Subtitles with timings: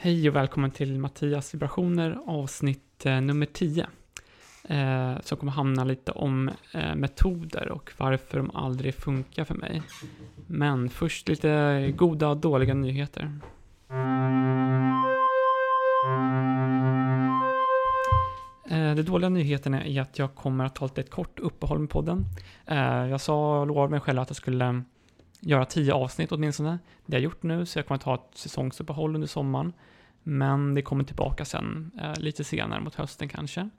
[0.00, 3.86] Hej och välkommen till Mattias vibrationer avsnitt eh, nummer 10.
[4.68, 9.82] Eh, som kommer handla lite om eh, metoder och varför de aldrig funkar för mig.
[10.46, 13.40] Men först lite goda och dåliga nyheter.
[18.70, 22.24] Eh, de dåliga nyheterna är att jag kommer att ta ett kort uppehåll med podden.
[22.66, 24.82] Eh, jag sa, lovade mig själv att jag skulle
[25.40, 26.78] göra tio avsnitt åtminstone.
[27.06, 29.72] Det har jag gjort nu, så jag kommer ta ett säsongsuppehåll under sommaren.
[30.22, 33.70] Men det kommer tillbaka sen, eh, lite senare mot hösten kanske.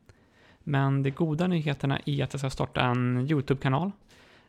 [0.63, 3.91] Men de goda nyheterna är att jag ska starta en YouTube-kanal.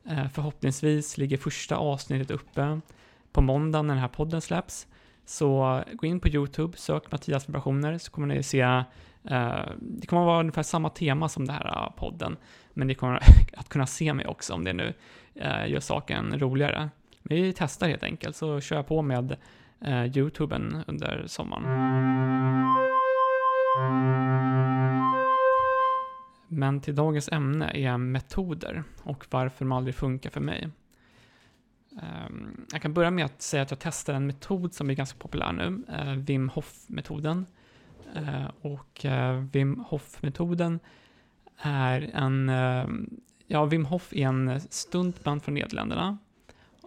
[0.04, 2.80] Eh, förhoppningsvis ligger första avsnittet uppe
[3.32, 4.86] på måndag när den här podden släpps.
[5.24, 8.84] Så gå in på YouTube, sök Mattias vibrationer så kommer ni se eh,
[9.78, 12.36] det kommer att vara ungefär samma tema som den här podden,
[12.72, 13.22] men ni kommer
[13.56, 14.94] att kunna se mig också om det nu
[15.66, 16.90] gör saken roligare.
[17.30, 19.36] Vi testar helt enkelt, så kör jag på med
[19.80, 21.62] eh, YouTuben under sommaren.
[26.48, 30.68] Men till dagens ämne är metoder och varför de aldrig funkar för mig.
[32.02, 35.18] Ehm, jag kan börja med att säga att jag testar en metod som är ganska
[35.18, 37.46] populär nu, eh, Wim Hof-metoden.
[38.14, 40.80] Eh, och eh, Wim Hof-metoden
[41.58, 42.50] är en,
[43.46, 46.18] ja, Wim Hof är en stuntman från Nederländerna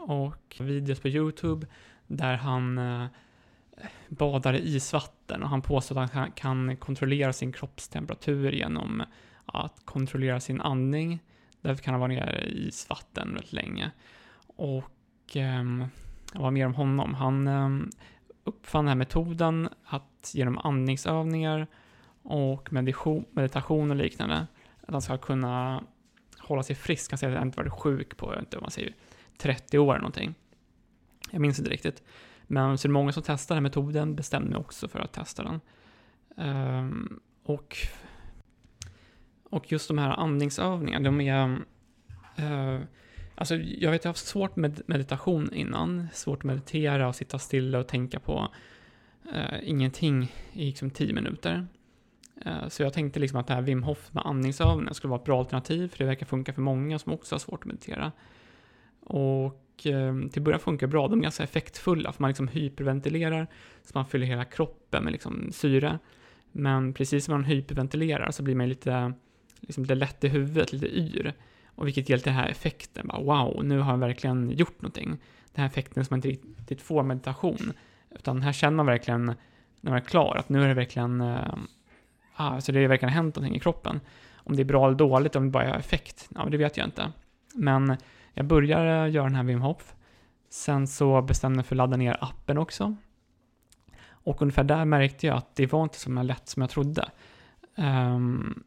[0.04, 1.68] och videos på YouTube
[2.08, 3.06] där han eh,
[4.08, 9.04] badar i isvatten och han påstår att han kan kontrollera sin kroppstemperatur genom
[9.46, 11.20] att kontrollera sin andning.
[11.62, 13.92] Därför kan han vara nere i isvatten väldigt länge.
[14.48, 15.64] Och eh,
[16.34, 17.14] vad mer om honom?
[17.14, 17.70] Han eh,
[18.44, 21.68] uppfann den här metoden att genom andningsövningar
[22.24, 24.48] och meditation, meditation och liknande,
[24.82, 25.84] att han ska kunna
[26.38, 27.12] hålla sig frisk.
[27.12, 28.94] Han säger att han inte varit sjuk på, inte vad man säger,
[29.38, 30.36] 30 år eller någonting.
[31.32, 32.04] Jag minns inte riktigt.
[32.48, 35.44] Men så är det många som testar den metoden, bestämde mig också för att testa
[35.44, 35.62] den.
[36.36, 37.78] Um, och,
[39.44, 41.48] och just de här andningsövningarna, de är...
[42.40, 42.82] Uh,
[43.36, 46.08] alltså jag vet, jag har haft svårt med meditation innan.
[46.14, 48.52] Svårt att meditera och sitta stilla och tänka på
[49.36, 50.24] uh, ingenting
[50.54, 51.68] i liksom tio minuter.
[52.46, 55.26] Uh, så jag tänkte liksom att det här Wim Hof med andningsövningar skulle vara ett
[55.26, 58.12] bra alternativ, för det verkar funka för många som också har svårt att meditera.
[59.06, 63.48] Och eh, till början funkar bra, de är ganska effektfulla, för man liksom hyperventilerar,
[63.84, 66.00] så man fyller hela kroppen med liksom syre.
[66.52, 69.14] Men precis som man hyperventilerar så blir man lite,
[69.60, 71.34] liksom det lätt i huvudet, lite yr.
[71.76, 75.10] Och vilket ger den här effekten, bara, wow, nu har jag verkligen gjort någonting.
[75.54, 77.74] Den här effekten som man inte riktigt får meditation.
[78.12, 79.26] Utan här känner man verkligen,
[79.82, 81.54] när man är klar, att nu är det verkligen, äh,
[82.36, 84.00] alltså det har verkligen hänt någonting i kroppen.
[84.36, 86.88] Om det är bra eller dåligt, om det bara är effekt, ja, det vet jag
[86.88, 87.12] inte.
[87.56, 87.98] Men
[88.34, 89.96] jag började eh, göra den här Wim Hof.
[90.50, 92.96] Sen så bestämde jag för att ladda ner appen också.
[94.10, 97.10] Och ungefär där märkte jag att det var inte så lätt som jag trodde.
[97.76, 98.64] Um,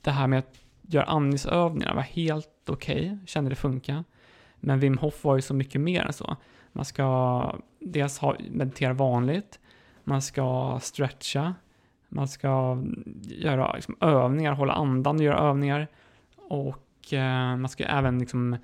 [0.00, 4.04] det här med att göra andningsövningar var helt okej, okay, kände det funka.
[4.56, 6.36] Men Wim Hof var ju så mycket mer än så.
[6.72, 9.60] Man ska dels ha, meditera vanligt,
[10.04, 11.54] man ska stretcha,
[12.08, 12.82] man ska
[13.22, 15.88] göra liksom, övningar, hålla andan och göra övningar.
[16.36, 18.56] Och eh, man ska även liksom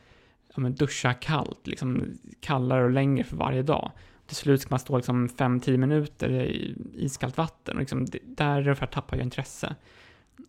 [0.57, 3.91] ja, men duscha kallt, liksom kallare och längre för varje dag.
[4.27, 8.87] Till slut ska man stå liksom 5-10 minuter i iskallt vatten och liksom, där ungefär
[8.87, 9.77] tappar jag intresse.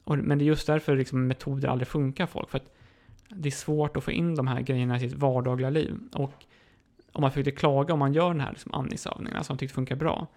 [0.03, 2.73] Och, men det är just därför liksom metoder aldrig funkar folk, för att
[3.29, 6.00] det är svårt att få in de här grejerna i sitt vardagliga liv.
[6.13, 6.45] Och
[7.12, 9.95] om man försökte klaga om man gör den här liksom andningsövningen, alltså man tyckte funkar
[9.95, 10.28] bra,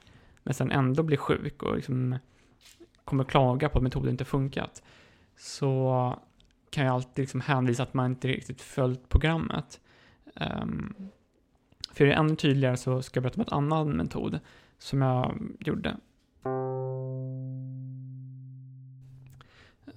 [0.43, 2.19] men sen ändå blir sjuk och liksom
[3.05, 4.83] kommer klaga på att metoden inte funkat,
[5.37, 6.19] så
[6.71, 9.81] kan jag alltid liksom hänvisa att man inte riktigt följt programmet.
[10.35, 10.95] Um,
[11.93, 14.41] för det ännu tydligare så ska jag berätta om en annan metod
[14.79, 15.97] som jag gjorde.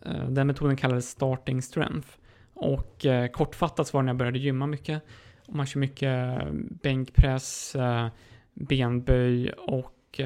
[0.06, 2.08] Uh, den metoden kallades Starting Strength.
[2.54, 5.04] Och uh, kortfattat så var det när jag började gymma mycket.
[5.48, 8.08] Och man kör mycket bänkpress, uh,
[8.54, 10.22] benböj och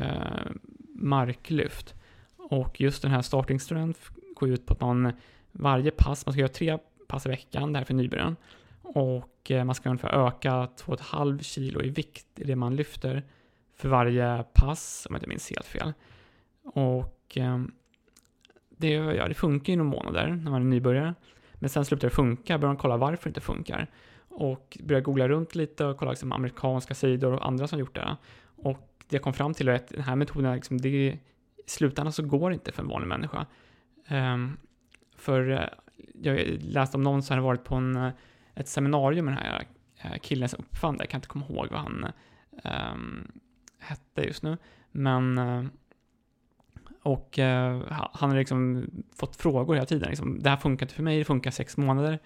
[0.94, 1.94] marklyft.
[2.38, 4.00] Och just den här Starting Strength
[4.36, 5.12] går ut på att man
[5.58, 6.78] varje pass, man ska göra tre
[7.08, 8.36] pass i veckan, det här är för nybörjaren.
[8.82, 13.24] Och eh, man ska ungefär öka 2,5 kilo i vikt i det man lyfter
[13.76, 15.94] för varje pass, om jag inte minns helt fel.
[16.64, 17.72] Och ehm,
[18.70, 21.14] det, ja, det funkar i några månader när man är nybörjare.
[21.54, 23.88] Men sen slutar det funka, börjar man kolla varför det inte funkar.
[24.30, 28.18] Och börjar googla runt lite och kolla liksom amerikanska sidor och andra som gjort det.
[28.56, 31.20] Och det jag kom fram till är att den här metoden, liksom, det, i
[31.66, 33.46] slutändan så går det inte för en vanlig människa.
[34.10, 34.58] Um,
[35.18, 35.68] för eh,
[36.14, 38.12] jag läste om någon som hade varit på en, eh,
[38.56, 39.68] ett seminarium med den här
[40.02, 41.04] eh, killen som uppfann det.
[41.04, 42.06] Jag kan inte komma ihåg vad han
[42.92, 43.32] um,
[43.80, 44.58] hette just nu.
[44.92, 45.40] Men
[47.08, 47.84] och uh,
[48.14, 50.10] han har liksom fått frågor hela tiden.
[50.10, 52.20] Liksom, det här funkar inte för mig, det funkar sex månader.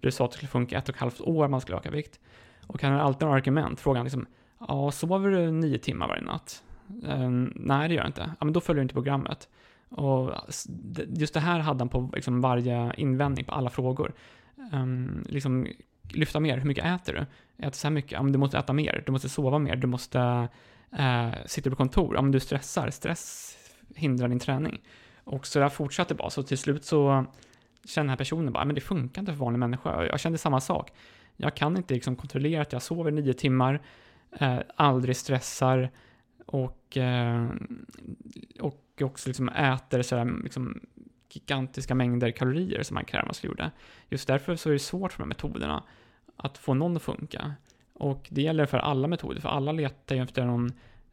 [0.00, 2.20] Du sa att det skulle funka ett och ett halvt år man skulle öka vikt.
[2.66, 3.80] Och han har alltid några argument.
[3.80, 4.26] Frågan liksom,
[4.58, 6.62] ja, sover du nio timmar varje natt?
[7.08, 8.34] Uh, nej, det gör jag inte.
[8.40, 9.48] Ja, men då följer du inte programmet.
[9.92, 10.34] Och
[11.08, 14.12] just det här hade han på liksom varje invändning på alla frågor.
[14.72, 15.66] Um, liksom,
[16.10, 17.26] lyfta mer, hur mycket äter du?
[17.66, 18.12] Äter så här mycket?
[18.12, 20.48] Ja, men du måste äta mer, du måste sova mer, du måste
[20.98, 23.56] uh, sitta på kontor, ja men du stressar, stress
[23.94, 24.80] hindrar din träning.
[25.24, 27.26] Och så där fortsatte bara, så till slut så
[27.84, 30.04] känner den här personen bara, men det funkar inte för vanliga människor.
[30.04, 30.92] Jag kände samma sak.
[31.36, 33.82] Jag kan inte liksom kontrollera att jag sover nio timmar,
[34.32, 35.90] eh, aldrig stressar
[36.46, 37.48] och, eh,
[38.60, 40.80] och också liksom äter sådär liksom
[41.28, 43.70] gigantiska mängder kalorier som man kräver man skulle gjorde.
[44.08, 45.82] Just därför så är det svårt för de här metoderna
[46.36, 47.54] att få någon att funka.
[47.92, 50.72] Och det gäller för alla metoder, för alla letar ju efter någon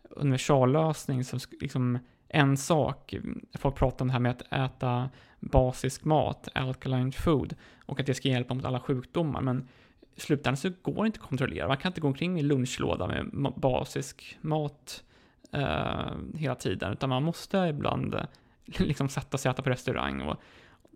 [0.10, 3.16] universallösning som liksom en sak.
[3.54, 5.10] Folk pratar om det här med att äta
[5.40, 7.56] basisk mat, alkaline food,
[7.86, 9.68] och att det ska hjälpa mot alla sjukdomar, men
[10.16, 11.68] i slutändan så går det inte att kontrollera.
[11.68, 15.04] Man kan inte gå omkring i lunchlåda med basisk mat
[15.52, 18.24] eh, hela tiden, utan man måste ibland eh,
[18.66, 20.22] liksom sätta sig och äta på restaurang.
[20.22, 20.38] Och,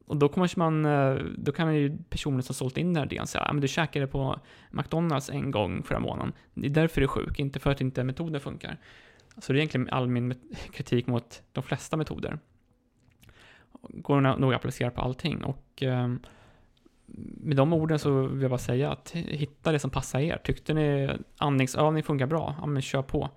[0.05, 3.27] och då, kommer man, eh, då kan ju personen som sålt in den här idén
[3.27, 4.39] säga, men du käkade på
[4.71, 8.03] McDonalds en gång förra månaden, det är därför du är sjuk, inte för att inte
[8.03, 8.77] metoden funkar.
[9.37, 10.33] Så det är egentligen all min
[10.71, 12.39] kritik mot de flesta metoder.
[13.81, 16.07] Går nog att applicera på allting och eh,
[17.15, 20.37] med de orden så vill jag bara säga att hitta det som passar er.
[20.43, 22.55] Tyckte ni andningsövning funkar bra?
[22.59, 23.29] Ja, men kör på.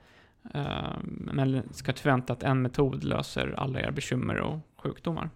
[0.54, 5.31] Ehm, Men ska inte förvänta att en metod löser alla era bekymmer och sjukdomar.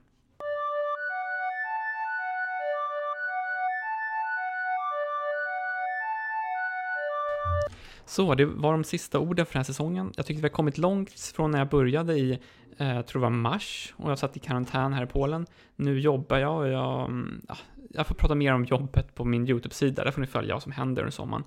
[8.11, 10.13] Så, det var de sista orden för den här säsongen.
[10.17, 12.39] Jag tyckte vi har kommit långt från när jag började i,
[12.79, 15.47] eh, jag tror det var mars, och jag satt i karantän här i Polen.
[15.77, 17.57] Nu jobbar jag och jag, mm, ja,
[17.91, 20.73] jag får prata mer om jobbet på min YouTube-sida, där får ni följa vad som
[20.73, 21.45] händer under sommaren.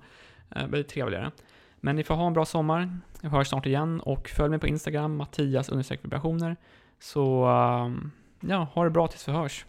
[0.50, 1.30] Eh, blir trevligare.
[1.84, 4.66] Men ni får ha en bra sommar, jag hörs snart igen och följ mig på
[4.66, 5.68] Instagram, Mattias
[6.04, 6.56] vibrationer.
[6.98, 8.10] Så, ehm,
[8.40, 9.66] ja, ha det bra tills vi hörs.